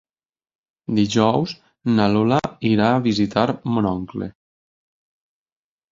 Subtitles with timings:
[0.99, 1.51] Dijous
[1.99, 4.31] na Lola irà a visitar mon oncle.